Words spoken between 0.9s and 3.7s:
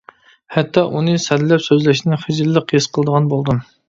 ئۇنى سەنلەپ سۆزلەشتىن خىجىللىق ھېس قىلىدىغان بولدۇم.